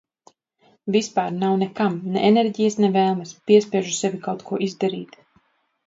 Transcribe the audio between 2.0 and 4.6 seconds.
ne enerģijas ne vēlmes. Piespiežu sevi kaut